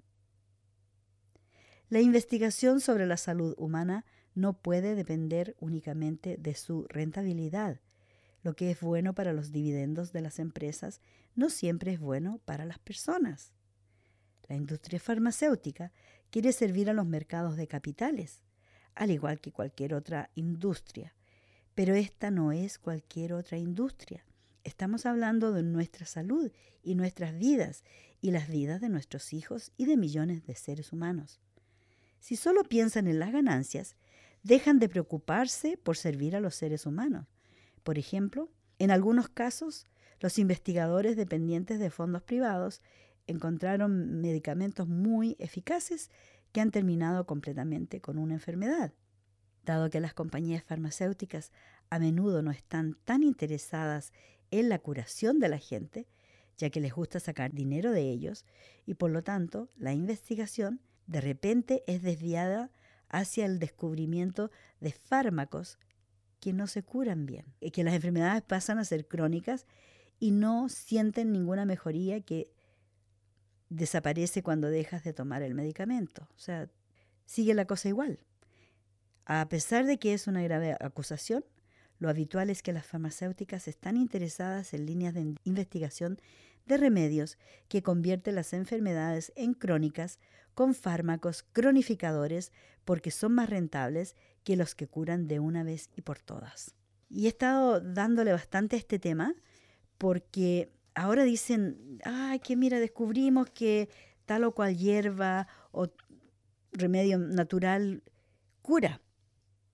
[1.89, 7.82] La investigación sobre la salud humana no puede depender únicamente de su rentabilidad.
[8.41, 11.02] Lo que es bueno para los dividendos de las empresas
[11.36, 13.52] no siempre es bueno para las personas.
[14.48, 15.91] La industria farmacéutica
[16.30, 18.44] quiere servir a los mercados de capitales,
[18.95, 21.13] al igual que cualquier otra industria.
[21.75, 24.25] Pero esta no es cualquier otra industria.
[24.63, 27.84] Estamos hablando de nuestra salud y nuestras vidas
[28.21, 31.39] y las vidas de nuestros hijos y de millones de seres humanos.
[32.19, 33.95] Si solo piensan en las ganancias,
[34.41, 37.27] dejan de preocuparse por servir a los seres humanos.
[37.84, 39.86] Por ejemplo, en algunos casos,
[40.19, 42.81] los investigadores dependientes de fondos privados
[43.27, 46.10] encontraron medicamentos muy eficaces
[46.56, 48.94] que han terminado completamente con una enfermedad.
[49.65, 51.52] Dado que las compañías farmacéuticas
[51.89, 54.13] a menudo no están tan interesadas
[54.52, 56.08] en la curación de la gente,
[56.56, 58.46] ya que les gusta sacar dinero de ellos,
[58.86, 62.72] y por lo tanto la investigación de repente es desviada
[63.10, 65.78] hacia el descubrimiento de fármacos
[66.39, 69.65] que no se curan bien, que las enfermedades pasan a ser crónicas
[70.22, 72.55] y no sienten ninguna mejoría que
[73.69, 76.28] desaparece cuando dejas de tomar el medicamento.
[76.36, 76.69] O sea,
[77.25, 78.19] sigue la cosa igual.
[79.25, 81.43] A pesar de que es una grave acusación,
[81.97, 86.19] lo habitual es que las farmacéuticas están interesadas en líneas de investigación
[86.65, 90.19] de remedios que convierten las enfermedades en crónicas
[90.54, 92.51] con fármacos cronificadores
[92.86, 96.73] porque son más rentables que los que curan de una vez y por todas.
[97.10, 99.36] Y he estado dándole bastante a este tema
[99.97, 103.89] porque ahora dicen, ay, que mira, descubrimos que
[104.25, 105.88] tal o cual hierba o
[106.71, 108.01] remedio natural
[108.62, 109.01] cura.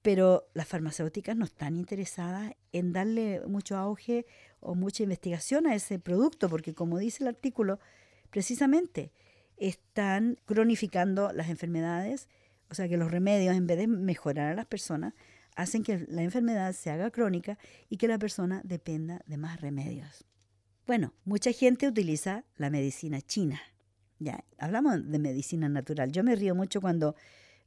[0.02, 4.26] Pero las farmacéuticas no están interesadas en darle mucho auge
[4.60, 7.80] o mucha investigación a ese producto, porque como dice el artículo,
[8.32, 9.12] precisamente
[9.58, 12.30] están cronificando las enfermedades,
[12.72, 15.14] o sea que los remedios, en vez de mejorar a las personas,
[15.56, 20.26] hacen que la enfermedad se haga crónica y que la persona dependa de más remedios.
[20.88, 23.62] Bueno, mucha gente utiliza la medicina china.
[24.20, 26.12] Ya, hablamos de medicina natural.
[26.12, 27.16] Yo me río mucho cuando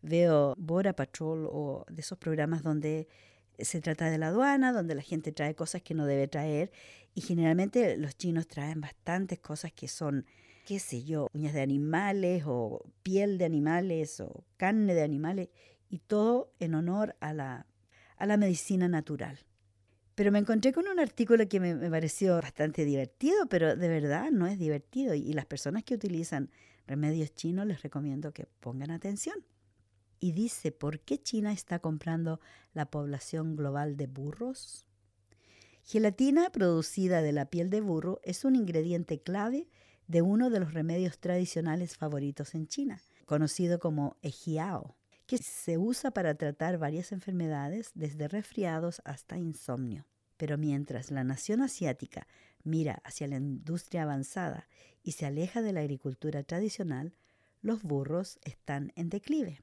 [0.03, 3.09] veo Bora Patrol o de esos programas donde
[3.59, 6.73] se trata de la aduana, donde la gente trae cosas que no debe traer
[7.15, 10.27] y generalmente los chinos traen bastantes cosas que son,
[10.67, 15.49] qué sé yo, uñas de animales o piel de animales o carne de animales
[15.89, 17.67] y todo en honor a la,
[18.17, 19.39] a la medicina natural.
[20.15, 24.47] Pero me encontré con un artículo que me, pareció bastante divertido, pero de verdad no
[24.47, 25.15] es divertido.
[25.15, 26.51] Y las personas que utilizan
[26.87, 29.45] remedios chinos les recomiendo que pongan atención.
[30.21, 32.41] Y dice, ¿por qué China está comprando
[32.73, 34.87] la población global de burros?
[35.83, 39.69] Gelatina producida de la piel de burro es un ingrediente clave
[40.07, 46.11] de uno de los remedios tradicionales favoritos en China, conocido como ejiao, que se usa
[46.11, 50.07] para tratar varias enfermedades desde resfriados hasta insomnio.
[50.37, 52.27] Pero mientras la nación asiática
[52.63, 54.69] mira hacia la industria avanzada
[55.03, 57.15] y se aleja de la agricultura tradicional,
[57.63, 59.61] los burros están en declive.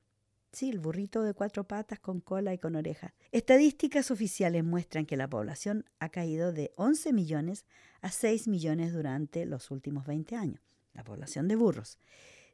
[0.51, 3.13] Sí, el burrito de cuatro patas con cola y con oreja.
[3.31, 7.65] Estadísticas oficiales muestran que la población ha caído de 11 millones
[8.01, 10.61] a 6 millones durante los últimos 20 años.
[10.93, 11.99] La población de burros.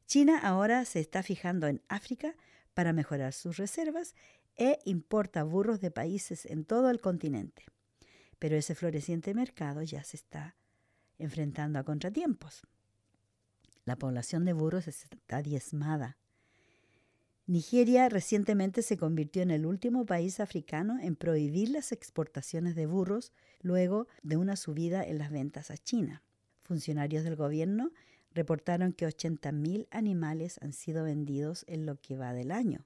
[0.05, 2.35] China ahora se está fijando en África
[2.77, 4.13] para mejorar sus reservas
[4.55, 7.65] e importa burros de países en todo el continente.
[8.37, 10.55] Pero ese floreciente mercado ya se está
[11.17, 12.61] enfrentando a contratiempos.
[13.83, 16.17] La población de burros está diezmada
[17.47, 23.31] Nigeria recientemente se convirtió en el último país africano en prohibir las exportaciones de burros
[23.61, 26.21] luego de una subida en las ventas a China.
[26.61, 27.91] Funcionarios del gobierno
[28.37, 32.85] reportaron que 80.000 animales han sido vendidos en lo que va del año,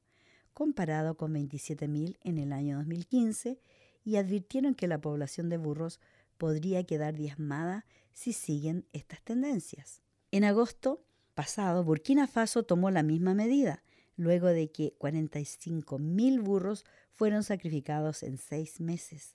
[0.54, 3.60] comparado con 27.000 en el año 2015,
[4.04, 6.00] y advirtieron que la población de burros
[6.38, 10.02] podría quedar diezmada si siguen estas tendencias.
[10.32, 11.04] En agosto
[11.36, 13.84] pasado, Burkina Faso tomó la misma medida,
[14.16, 19.34] luego de que 45 mil burros fueron sacrificados en seis meses.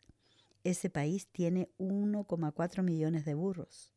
[0.64, 3.92] Ese país tiene 1,4 millones de burros.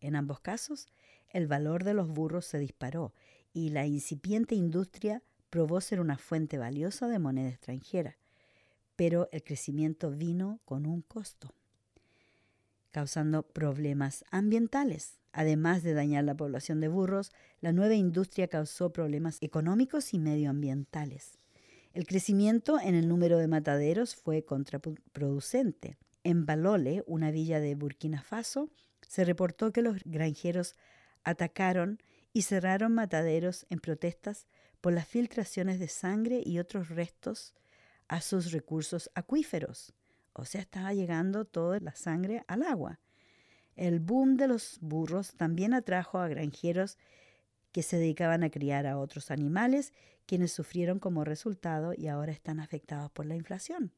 [0.00, 0.88] En ambos casos,
[1.32, 3.12] el valor de los burros se disparó
[3.52, 8.16] y la incipiente industria probó ser una fuente valiosa de moneda extranjera,
[8.96, 11.52] pero el crecimiento vino con un costo,
[12.90, 15.18] causando problemas ambientales.
[15.32, 21.38] Además de dañar la población de burros, la nueva industria causó problemas económicos y medioambientales.
[21.94, 25.96] El crecimiento en el número de mataderos fue contraproducente.
[26.24, 28.70] En Balole, una villa de Burkina Faso,
[29.06, 30.74] se reportó que los granjeros
[31.24, 34.46] atacaron y cerraron mataderos en protestas
[34.80, 37.54] por las filtraciones de sangre y otros restos
[38.08, 39.94] a sus recursos acuíferos.
[40.32, 43.00] O sea, estaba llegando toda la sangre al agua.
[43.76, 46.98] El boom de los burros también atrajo a granjeros
[47.70, 49.92] que se dedicaban a criar a otros animales,
[50.26, 53.92] quienes sufrieron como resultado y ahora están afectados por la inflación.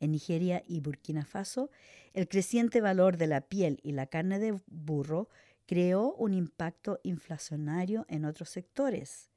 [0.00, 1.70] En Nigeria y Burkina Faso,
[2.14, 5.28] el creciente valor de la piel y la carne de burro
[5.70, 9.30] creó un impacto inflacionario en otros sectores.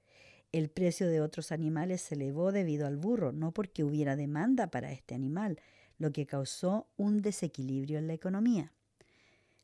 [0.51, 4.91] El precio de otros animales se elevó debido al burro, no porque hubiera demanda para
[4.91, 5.59] este animal,
[5.99, 8.73] lo que causó un desequilibrio en la economía.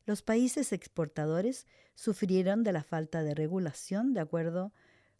[0.06, 4.72] Los países exportadores sufrieron de la falta de regulación, de acuerdo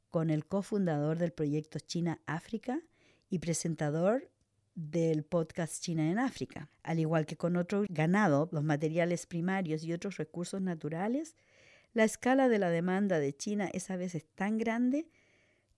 [0.08, 2.80] con el cofundador del proyecto China África
[3.28, 4.30] y presentador
[4.74, 6.68] del podcast China en África.
[6.82, 11.36] Al igual que con otro ganado, los materiales primarios y otros recursos naturales,
[11.92, 15.08] la escala de la demanda de China es a veces tan grande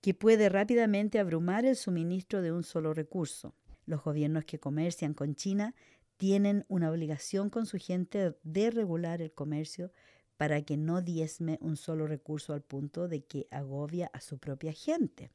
[0.00, 3.55] que puede rápidamente abrumar el suministro de un solo recurso.
[3.87, 5.74] Los gobiernos que comercian con China
[6.16, 9.90] tienen una obligación con su gente de regular el comercio
[10.37, 14.72] para que no diezme un solo recurso al punto de que agobia a su propia
[14.72, 15.31] gente.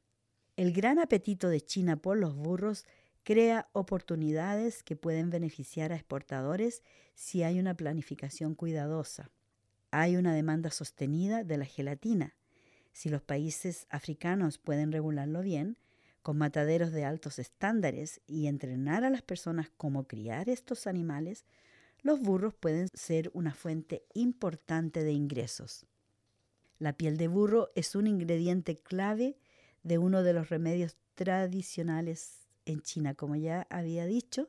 [0.56, 2.84] El gran apetito de China por los burros
[3.28, 6.82] crea oportunidades que pueden beneficiar a exportadores
[7.14, 9.30] si hay una planificación cuidadosa.
[9.90, 12.34] Hay una demanda sostenida de la gelatina.
[12.94, 15.76] Si los países africanos pueden regularlo bien,
[16.22, 21.44] con mataderos de altos estándares y entrenar a las personas cómo criar estos animales,
[22.00, 25.84] los burros pueden ser una fuente importante de ingresos.
[26.78, 29.36] La piel de burro es un ingrediente clave
[29.82, 34.48] de uno de los remedios tradicionales en China, como ya había dicho.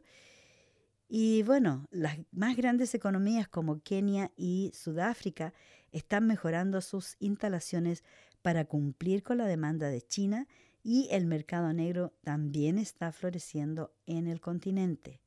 [1.07, 5.53] Y bueno, las más grandes economías como Kenia y Sudáfrica
[5.91, 8.03] están mejorando sus instalaciones
[8.43, 10.47] para cumplir con la demanda de China
[10.83, 15.19] y el mercado negro también está floreciendo en el continente.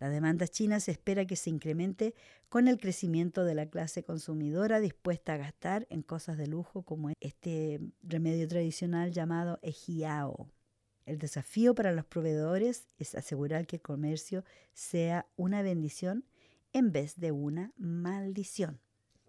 [0.00, 2.14] La demanda china se espera que se incremente
[2.48, 7.10] con el crecimiento de la clase consumidora dispuesta a gastar en cosas de lujo como
[7.20, 10.50] este remedio tradicional llamado ejiao.
[11.06, 16.24] El desafío para los proveedores es asegurar que el comercio sea una bendición
[16.72, 18.80] en vez de una maldición.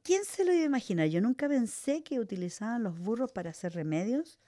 [0.04, 1.08] ¿Quién se lo iba a imaginar?
[1.08, 4.40] Yo nunca pensé que utilizaban los burros para hacer remedios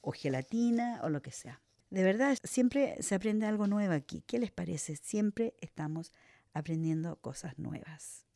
[0.00, 1.62] o gelatina o lo que sea.
[1.90, 4.22] De verdad, siempre se aprende algo nuevo aquí.
[4.26, 4.96] ¿Qué les parece?
[4.96, 6.12] Siempre estamos
[6.52, 8.29] aprendiendo cosas nuevas.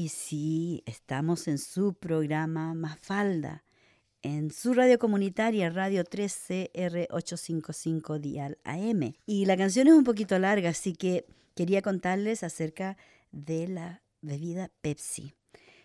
[0.00, 3.64] Y sí, estamos en su programa Mafalda,
[4.22, 9.12] en su radio comunitaria Radio 3CR855 Dial AM.
[9.26, 12.96] Y la canción es un poquito larga, así que quería contarles acerca
[13.30, 15.34] de la bebida Pepsi.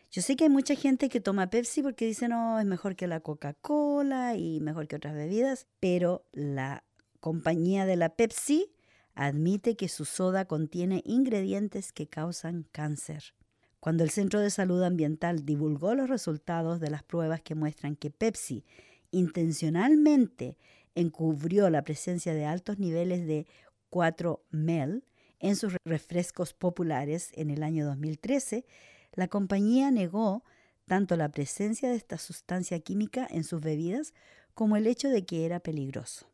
[0.09, 3.07] Yo sé que hay mucha gente que toma Pepsi porque dice no, es mejor que
[3.07, 6.85] la Coca-Cola y mejor que otras bebidas, pero la
[7.19, 8.71] compañía de la Pepsi
[9.13, 13.35] admite que su soda contiene ingredientes que causan cáncer
[13.85, 18.09] cuando el Centro de Salud Ambiental divulgó los resultados de las pruebas que muestran que
[18.09, 18.65] Pepsi
[19.11, 20.57] intencionalmente
[20.95, 23.45] encubrió la presencia de altos niveles de
[23.91, 25.03] 4-mel
[25.37, 28.65] en sus refrescos populares en el año 2013,
[29.13, 30.43] la compañía negó
[30.85, 34.15] tanto la presencia de esta sustancia química en sus bebidas
[34.55, 36.25] como el hecho de que era peligroso.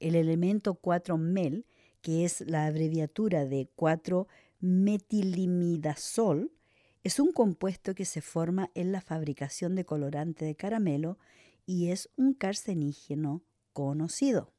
[0.00, 1.66] El elemento 4-mel,
[2.00, 6.50] que es la abreviatura de 4-metilimidazol,
[7.04, 11.18] es un compuesto que se forma en la fabricación de colorante de caramelo
[11.66, 13.42] y es un carcenígeno
[13.74, 14.50] conocido.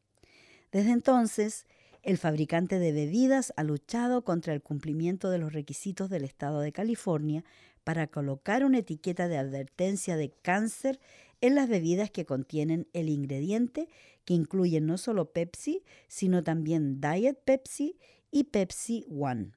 [0.72, 1.66] Desde entonces,
[2.04, 6.72] el fabricante de bebidas ha luchado contra el cumplimiento de los requisitos del Estado de
[6.72, 7.44] California
[7.84, 11.00] para colocar una etiqueta de advertencia de cáncer
[11.42, 13.90] en las bebidas que contienen el ingrediente
[14.24, 17.98] que incluyen no solo Pepsi, sino también Diet Pepsi
[18.30, 19.52] y Pepsi One.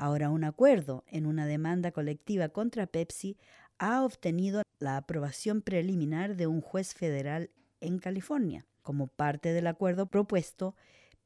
[0.00, 3.36] Ahora un acuerdo en una demanda colectiva contra Pepsi
[3.76, 7.50] ha obtenido la aprobación preliminar de un juez federal
[7.82, 8.64] en California.
[8.80, 10.74] Como parte del acuerdo propuesto,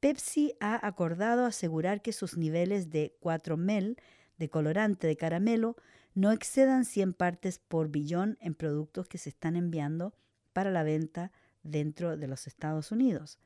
[0.00, 3.96] Pepsi ha acordado asegurar que sus niveles de 4-mel
[4.38, 5.76] de colorante de caramelo
[6.14, 10.16] no excedan 100 partes por billón en productos que se están enviando
[10.52, 11.30] para la venta
[11.62, 13.38] dentro de los Estados Unidos.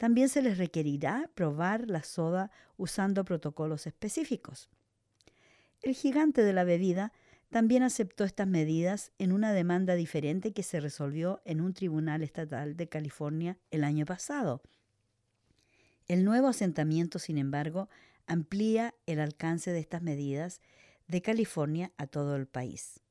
[0.00, 4.70] También se les requerirá probar la soda usando protocolos específicos.
[5.82, 7.12] El gigante de la bebida
[7.50, 12.78] también aceptó estas medidas en una demanda diferente que se resolvió en un tribunal estatal
[12.78, 14.62] de California el año pasado.
[16.08, 17.90] El nuevo asentamiento, sin embargo,
[18.26, 20.62] amplía el alcance de estas medidas
[21.08, 23.02] de California a todo el país.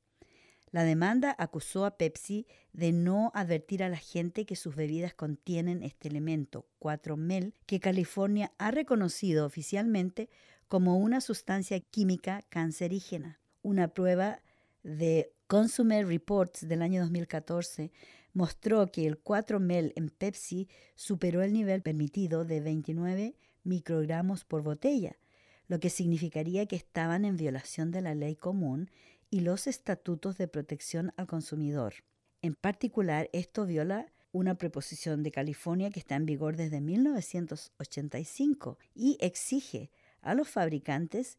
[0.72, 5.82] La demanda acusó a Pepsi de no advertir a la gente que sus bebidas contienen
[5.82, 10.28] este elemento, 4-mel, que California ha reconocido oficialmente
[10.68, 13.40] como una sustancia química cancerígena.
[13.62, 14.40] Una prueba
[14.84, 17.90] de Consumer Reports del año 2014
[18.32, 25.18] mostró que el 4-mel en Pepsi superó el nivel permitido de 29 microgramos por botella,
[25.66, 28.90] lo que significaría que estaban en violación de la ley común
[29.30, 31.94] y los estatutos de protección al consumidor.
[32.42, 39.16] En particular, esto viola una preposición de California que está en vigor desde 1985 y
[39.20, 39.90] exige
[40.20, 41.38] a los fabricantes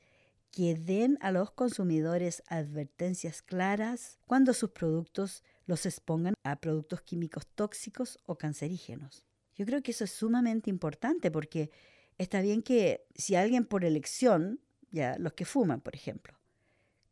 [0.52, 7.48] que den a los consumidores advertencias claras cuando sus productos los expongan a productos químicos
[7.48, 9.24] tóxicos o cancerígenos.
[9.56, 11.72] Yo creo que eso es sumamente importante porque
[12.18, 14.60] está bien que si alguien por elección,
[14.92, 16.41] ya los que fuman, por ejemplo,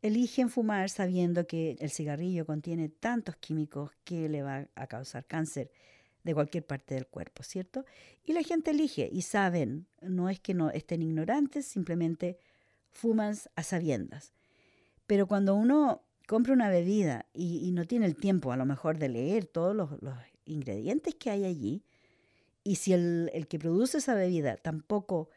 [0.02, 5.70] eligen fumar sabiendo que el cigarrillo contiene tantos químicos que le va a causar cáncer
[6.24, 7.84] de cualquier parte del cuerpo, ¿cierto?
[8.24, 12.38] Y la gente elige y saben, no es que no estén ignorantes, simplemente
[12.92, 14.32] fuman a sabiendas.
[15.06, 19.08] Pero cuando uno compra una bebida y, no tiene el tiempo a lo mejor de
[19.08, 19.90] leer todos los,
[20.44, 21.84] ingredientes que hay allí,
[22.64, 25.30] y si el, el que produce esa bebida tampoco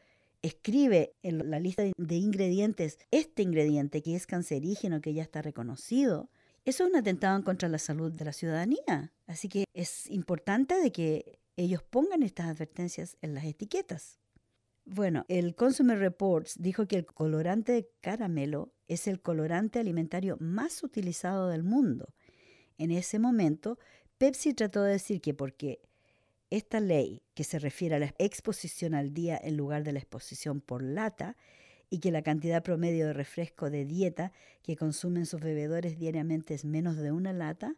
[0.44, 6.30] escribe en la lista de ingredientes este ingrediente que es cancerígeno, que ya está reconocido,
[6.66, 9.12] eso es un atentado en contra la salud de la ciudadanía.
[9.28, 14.20] Así que es importante de que ellos pongan estas advertencias en las etiquetas.
[14.86, 20.84] Bueno, el Consumer Reports dijo que el colorante de caramelo es el colorante alimentario más
[20.84, 22.14] utilizado del mundo.
[22.78, 23.78] En ese momento,
[24.18, 25.82] Pepsi trató de decir que porque
[26.56, 30.62] esta ley, que se refiere a la exposición al día en lugar de la exposición
[30.62, 31.36] por lata,
[31.90, 34.32] y que la cantidad promedio de refresco de dieta
[34.62, 37.76] que consumen sus bebedores diariamente es menos de una lata,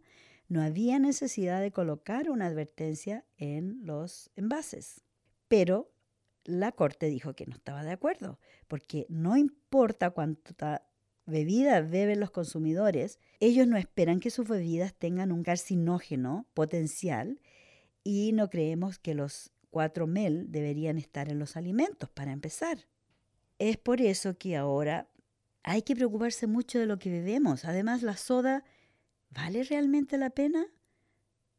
[0.48, 5.04] no había necesidad de colocar una advertencia en los envases.
[5.48, 5.92] Pero
[6.44, 10.86] la Corte dijo que no estaba de acuerdo, porque no importa cuánta
[11.26, 17.40] bebida beben los consumidores, ellos no esperan que sus bebidas tengan un carcinógeno potencial
[18.06, 22.88] y no creemos que los 4 mel deberían estar en los alimentos para empezar.
[23.60, 25.10] Es por eso que ahora
[25.64, 27.66] hay que preocuparse mucho de lo que bebemos.
[27.66, 28.64] Además, la soda,
[29.32, 30.68] ¿vale realmente la pena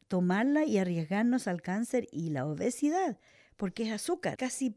[0.06, 3.18] tomarla y arriesgarnos al cáncer y la obesidad?
[3.56, 4.36] Porque es azúcar.
[4.36, 4.76] Casi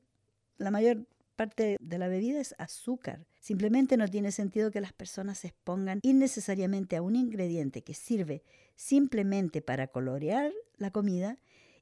[0.58, 1.06] la mayor
[1.36, 3.28] parte de la bebida es azúcar.
[3.40, 8.44] Simplemente no tiene sentido que las personas se expongan innecesariamente a un ingrediente que sirve
[8.76, 11.38] simplemente para colorear la comida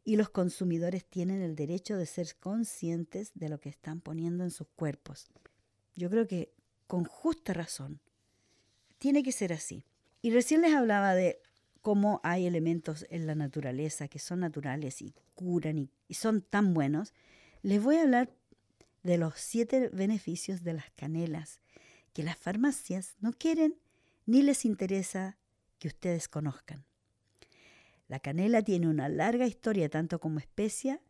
[0.07, 4.51] y los consumidores tienen el derecho de ser conscientes de lo que están poniendo en
[4.51, 5.27] sus cuerpos.
[5.97, 6.53] Yo creo que
[6.87, 7.99] con justa razón
[8.99, 9.83] tiene que ser así.
[10.21, 11.41] Y recién les hablaba de
[11.81, 17.13] cómo hay elementos en la naturaleza que son naturales y curan y, son tan buenos.
[17.61, 18.31] Les voy a hablar
[19.03, 21.59] de los siete beneficios de las canelas
[22.13, 23.75] que las farmacias no quieren
[24.25, 25.37] ni les interesa
[25.79, 26.85] que ustedes conozcan.
[28.07, 31.01] La canela tiene una larga historia tanto como especia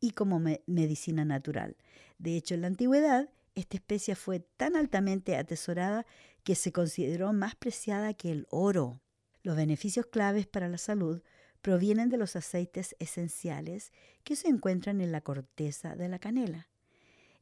[0.00, 1.76] y como medicina natural.
[2.18, 6.06] De hecho, en la antigüedad, esta especia fue tan altamente atesorada
[6.44, 9.00] que se consideró más preciada que el oro.
[9.42, 11.22] Los beneficios claves para la salud
[11.62, 13.92] provienen de los aceites esenciales
[14.24, 16.68] que se encuentran en la corteza de la canela.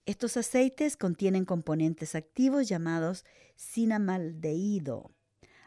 [0.06, 3.24] Estos aceites contienen componentes activos llamados
[3.56, 5.15] cinamaldehído,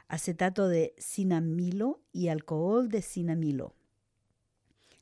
[0.10, 3.74] acetato de cinamilo y alcohol de cinamilo.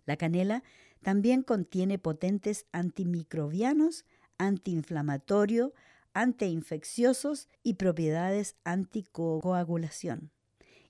[0.05, 0.63] La canela
[1.01, 4.05] también contiene potentes antimicrobianos,
[4.37, 5.71] antiinflamatorios,
[6.13, 10.31] antiinfecciosos y propiedades anticoagulación.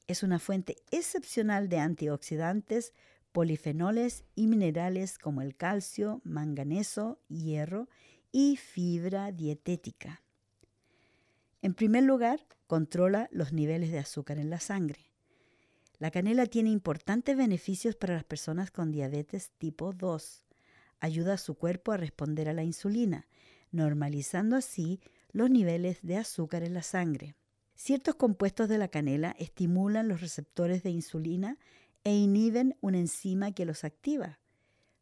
[0.08, 2.94] Es una fuente excepcional de antioxidantes,
[3.32, 7.88] polifenoles y minerales como el calcio, manganeso, hierro
[8.32, 10.24] y fibra dietética.
[11.62, 15.10] En primer lugar, controla los niveles de azúcar en la sangre.
[16.00, 20.46] La canela tiene importantes beneficios para las personas con diabetes tipo 2.
[21.00, 23.28] Ayuda a su cuerpo a responder a la insulina,
[23.72, 25.00] normalizando así
[25.32, 27.36] los niveles de azúcar en la sangre.
[27.76, 31.58] Ciertos compuestos de la canela estimulan los receptores de insulina
[32.04, 34.40] e inhiben una enzima que los activa.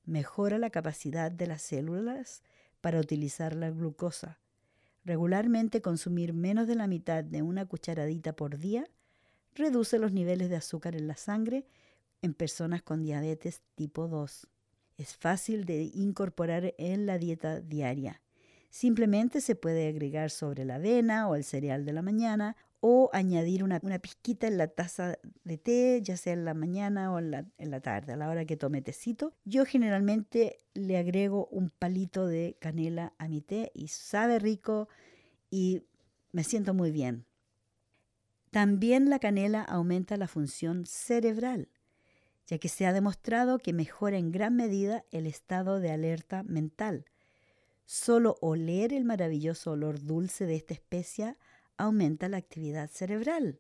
[0.05, 2.43] Mejora la capacidad de las células
[2.81, 4.39] para utilizar la glucosa.
[5.05, 8.89] Regularmente consumir menos de la mitad de una cucharadita por día
[9.53, 11.67] reduce los niveles de azúcar en la sangre
[12.23, 14.47] en personas con diabetes tipo 2.
[14.97, 18.21] Es fácil de incorporar en la dieta diaria.
[18.71, 23.63] Simplemente se puede agregar sobre la avena o el cereal de la mañana o añadir
[23.63, 27.45] una, pizquita en la taza de té, ya sea en la mañana o en la,
[27.57, 29.33] en la tarde, a la hora que tome tecito.
[29.43, 34.87] Yo generalmente le agrego un palito de canela a mi té y sabe rico
[35.49, 35.83] y
[36.31, 37.25] me siento muy bien.
[38.51, 41.69] También la canela aumenta la función cerebral,
[42.47, 47.05] ya que se ha demostrado que mejora en gran medida el estado de alerta mental.
[47.85, 51.37] Solo oler el maravilloso olor dulce de esta especia
[51.77, 53.59] aumenta la actividad cerebral.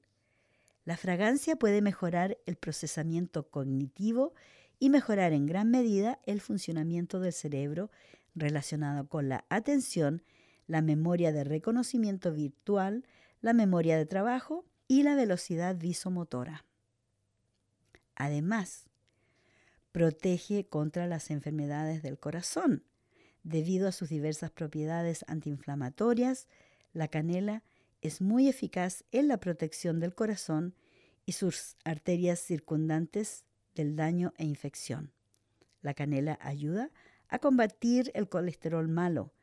[0.83, 4.33] La fragancia puede mejorar el procesamiento cognitivo
[4.79, 7.89] y mejorar en gran medida el funcionamiento del cerebro
[8.35, 10.23] relacionado con la atención,
[10.67, 13.05] la memoria de reconocimiento virtual,
[13.41, 16.65] la memoria de trabajo y la velocidad visomotora.
[18.15, 18.85] Además,
[19.91, 22.83] protege contra las enfermedades del corazón.
[23.43, 26.47] Debido a sus diversas propiedades antiinflamatorias,
[26.93, 27.63] la canela
[28.05, 30.75] es muy eficaz en la protección del corazón
[31.25, 35.11] y sus arterias circundantes del daño e infección.
[35.81, 36.91] La canela ayuda
[37.29, 39.33] a combatir el colesterol malo,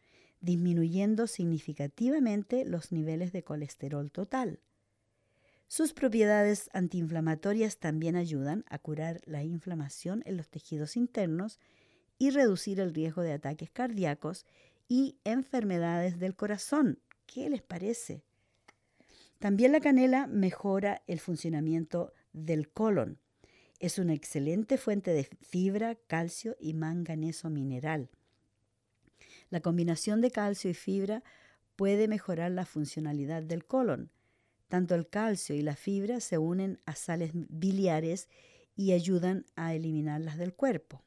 [0.41, 4.61] disminuyendo significativamente los niveles de colesterol total.
[5.67, 11.59] Sus propiedades antiinflamatorias también ayudan a curar la inflamación en los tejidos internos
[12.17, 14.47] y reducir el riesgo de ataques cardíacos
[14.87, 17.01] y enfermedades del corazón.
[17.27, 18.23] ¿Qué les parece?
[19.43, 23.19] También la canela mejora el funcionamiento del colon.
[23.81, 28.09] Es una excelente fuente de fibra, calcio y manganeso mineral.
[29.51, 31.25] La combinación de calcio y fibra
[31.75, 34.13] puede mejorar la funcionalidad del colon.
[34.69, 38.29] Tanto el calcio y la fibra se unen a sales biliares
[38.77, 41.03] y ayudan a eliminarlas del cuerpo.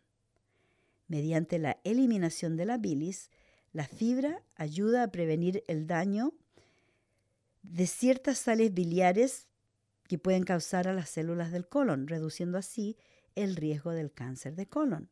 [1.08, 3.30] Mediante la eliminación de la bilis,
[3.72, 6.34] la fibra ayuda a prevenir el daño
[7.72, 9.48] de ciertas sales biliares
[10.08, 12.98] que pueden causar a las células del colon, reduciendo así
[13.36, 15.10] el riesgo del cáncer de colon.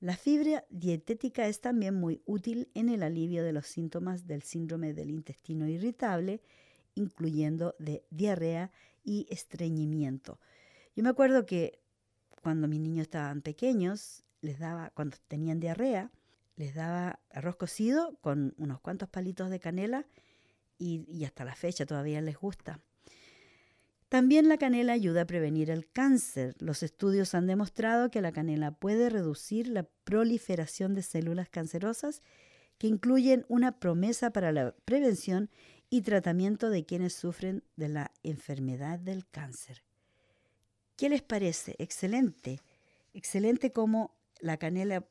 [0.00, 4.94] La fibra dietética es también muy útil en el alivio de los síntomas del síndrome
[4.94, 6.40] del intestino irritable,
[6.94, 8.72] incluyendo de diarrea
[9.04, 10.40] y estreñimiento.
[10.96, 11.78] Yo me acuerdo que
[12.42, 16.10] cuando mis niños estaban pequeños, les daba, cuando tenían diarrea,
[16.56, 20.06] les daba arroz cocido con unos cuantos palitos de canela
[20.82, 22.80] y, hasta la fecha todavía les gusta.
[24.08, 26.54] También la canela ayuda a prevenir el cáncer.
[26.58, 32.22] Los estudios han demostrado que la canela puede reducir la proliferación de células cancerosas,
[32.76, 35.50] que incluyen una promesa para la prevención
[35.88, 39.82] y tratamiento de quienes sufren de la enfermedad del cáncer.
[40.96, 41.74] ¿Qué les parece?
[41.78, 42.60] Excelente.
[43.14, 45.06] Excelente como la canela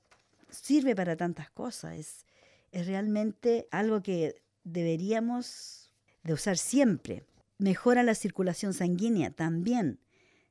[0.50, 1.98] sirve para tantas cosas.
[1.98, 2.26] Es,
[2.72, 5.92] es realmente algo que deberíamos
[6.24, 7.24] de usar siempre.
[7.58, 10.00] Mejora la circulación sanguínea también,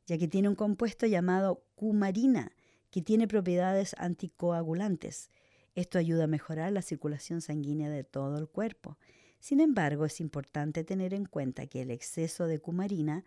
[0.06, 2.52] ya que tiene un compuesto llamado cumarina,
[2.90, 5.30] que tiene propiedades anticoagulantes.
[5.74, 8.98] Esto ayuda a mejorar la circulación sanguínea de todo el cuerpo.
[9.38, 13.24] Sin embargo, es importante tener en cuenta que el exceso de cumarina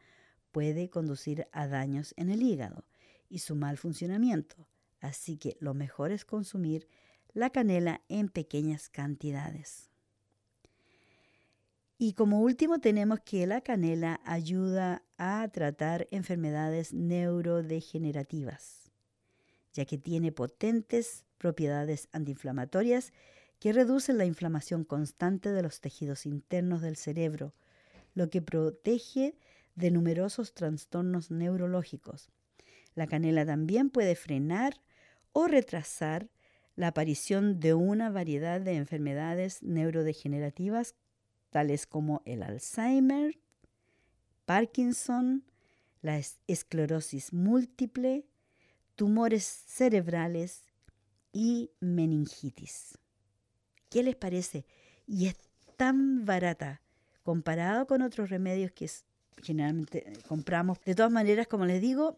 [0.51, 2.85] puede conducir a daños en el hígado
[3.29, 4.67] y su mal funcionamiento,
[5.01, 6.87] así que lo mejor es consumir
[7.33, 9.92] la canela en pequeñas cantidades.
[11.97, 18.91] Y como último tenemos que la canela ayuda a tratar enfermedades neurodegenerativas,
[19.73, 23.13] ya que tiene potentes propiedades antiinflamatorias
[23.59, 27.53] que reducen la inflamación constante de los tejidos internos del cerebro,
[28.13, 29.37] lo que protege
[29.75, 32.29] de numerosos trastornos neurológicos.
[32.95, 34.81] La canela también puede frenar
[35.31, 36.29] o retrasar
[36.75, 40.95] la aparición de una variedad de enfermedades neurodegenerativas
[41.53, 43.39] tales como el Alzheimer,
[44.45, 45.45] Parkinson,
[46.01, 48.25] la esclerosis múltiple,
[48.95, 50.63] tumores cerebrales
[51.31, 52.97] y meningitis.
[53.89, 54.65] ¿Qué les parece?
[55.07, 55.37] Y es
[55.77, 56.81] tan barata
[57.21, 58.89] comparado con otros remedios que
[59.41, 60.81] generalmente compramos.
[60.81, 62.17] De todas maneras, como les digo,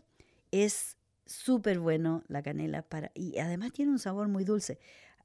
[0.52, 4.80] es súper bueno la canela para y además tiene un sabor muy dulce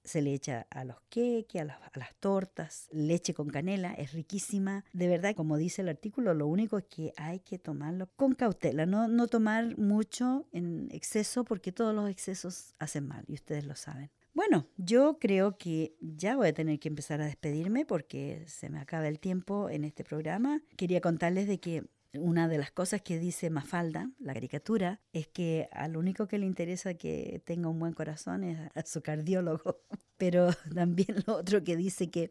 [0.04, 4.84] se le echa a los queques, a las, tortas, leche con canela, es riquísima.
[4.92, 8.86] De verdad, como dice el artículo, lo único es que hay que tomarlo con cautela,
[8.86, 13.76] no, no tomar mucho en exceso porque todos los excesos hacen mal y ustedes lo
[13.76, 14.10] saben.
[14.32, 18.78] Bueno, yo creo que ya voy a tener que empezar a despedirme porque se me
[18.78, 20.62] acaba el tiempo en este programa.
[20.76, 21.84] Quería contarles de que
[22.14, 26.46] una de las cosas que dice Mafalda, la caricatura, es que al único que le
[26.46, 29.80] interesa que tenga un buen corazón es a su cardiólogo.
[30.16, 32.30] Pero también lo otro que dice que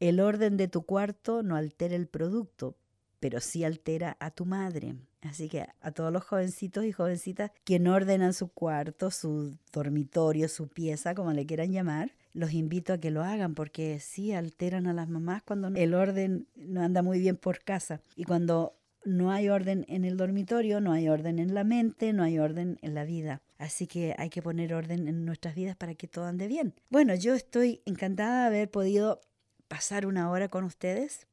[0.00, 2.76] el orden de tu cuarto no altera el producto,
[3.20, 4.96] pero sí altera a tu madre.
[5.20, 10.48] Así que a todos los jovencitos y jovencitas que no ordenan su cuarto, su dormitorio,
[10.48, 14.86] su pieza, como le quieran llamar, los invito a que lo hagan porque sí alteran
[14.86, 18.74] a las mamás cuando el orden no anda muy bien por casa y cuando
[19.04, 22.78] no hay orden en el dormitorio, no hay orden en la mente, no hay orden
[22.82, 23.42] en la vida.
[23.58, 26.74] Así que hay que poner orden en nuestras vidas para que todo ande bien.
[26.88, 29.20] Bueno, yo estoy encantada de haber podido
[29.68, 31.26] pasar una hora con ustedes,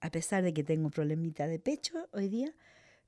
[0.00, 2.54] a pesar de que tengo un problemita de pecho hoy día,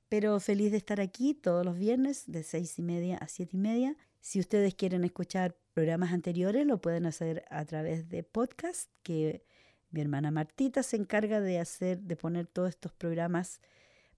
[0.09, 3.59] pero feliz de estar aquí todos los viernes de seis y media a siete y
[3.59, 3.95] media.
[4.21, 9.43] Si ustedes quieren escuchar programas anteriores lo pueden hacer a través de podcast que
[9.89, 13.59] mi hermana Martita se encarga de hacer, de poner todos estos programas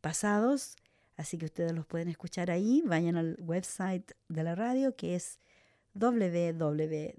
[0.02, 0.76] pasados,
[1.16, 2.84] así que ustedes los pueden escuchar ahí.
[2.86, 5.40] Vayan al website de la radio que es
[5.94, 7.18] www.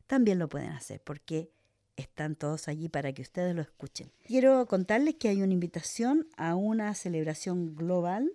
[0.07, 1.51] también lo pueden hacer porque
[1.95, 4.11] están todos allí para que ustedes lo escuchen.
[4.25, 8.31] Quiero contarles que hay una invitación a una celebración global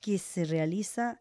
[0.00, 1.20] que se realiza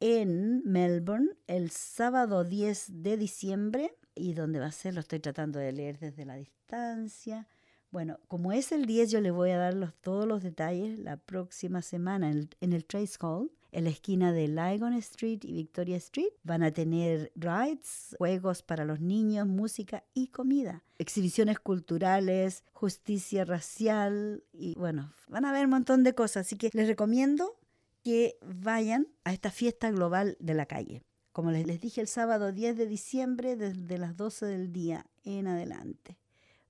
[0.00, 5.58] en Melbourne el sábado 10 de diciembre y donde va a ser, lo estoy tratando
[5.58, 7.48] de leer desde la distancia,
[7.94, 11.80] bueno, como es el 10, yo le voy a dar todos los detalles la próxima
[11.80, 16.32] semana en, el Trace Hall, en la esquina de Lygon Street y Victoria Street.
[16.42, 24.42] Van a tener rides, juegos para los niños, música y comida, exhibiciones culturales, justicia racial
[24.52, 26.48] y bueno, van a ver un montón de cosas.
[26.48, 27.54] Así que les recomiendo
[28.02, 31.04] que vayan a esta fiesta global de la calle.
[31.30, 35.46] Como les, les dije el sábado 10 de diciembre, desde las 12 del día en
[35.46, 36.18] adelante.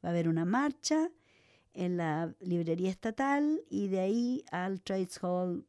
[0.05, 1.11] Va a haber una marcha
[1.73, 5.67] en la librería estatal y de ahí al Trades Hall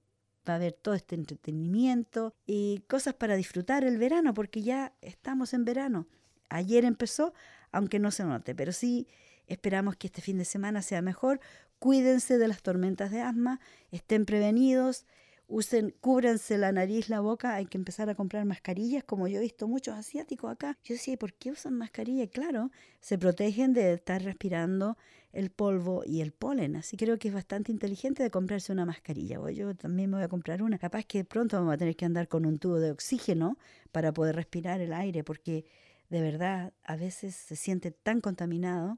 [0.47, 5.53] va a haber todo este entretenimiento y cosas para disfrutar el verano, porque ya estamos
[5.53, 6.07] en verano.
[6.49, 7.33] Ayer empezó,
[7.71, 9.07] aunque no se note, pero sí
[9.47, 11.39] Esperamos que este fin de semana sea mejor.
[11.79, 13.59] Cuídense de las tormentas de asma,
[13.91, 15.05] estén prevenidos,
[15.47, 19.41] usen, cúbranse la nariz, la boca, hay que empezar a comprar mascarillas, como yo he
[19.41, 20.77] visto muchos asiáticos acá.
[20.83, 22.27] Yo decía, ¿por qué usan mascarilla?
[22.27, 24.97] Claro, se protegen de estar respirando
[25.33, 29.39] el polvo y el polen, así creo que es bastante inteligente de comprarse una mascarilla.
[29.39, 30.79] O yo también me voy a comprar una.
[30.79, 33.57] Capaz que pronto vamos a tener que andar con un tubo de oxígeno
[33.91, 35.65] para poder respirar el aire, porque
[36.09, 38.97] de verdad a veces se siente tan contaminado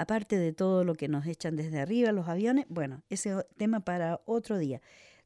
[0.00, 4.22] aparte de todo lo que nos echan desde arriba los aviones, bueno, ese tema para
[4.24, 4.80] otro día.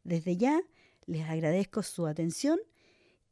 [0.04, 0.62] Desde ya
[1.06, 2.58] les agradezco su atención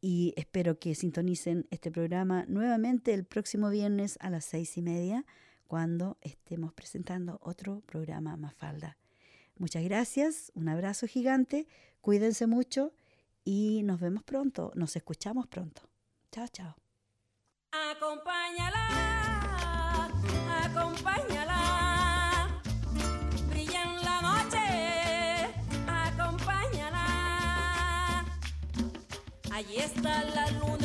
[0.01, 5.25] y espero que sintonicen este programa nuevamente el próximo viernes a las seis y media
[5.69, 8.99] cuando estemos presentando otro programa Mafalda.
[9.57, 11.69] Muchas gracias, un abrazo gigante,
[12.01, 12.93] cuídense mucho
[13.45, 15.83] y nos vemos pronto, nos escuchamos pronto.
[16.31, 16.77] Chao, chao.
[29.63, 30.82] Allí está la luna.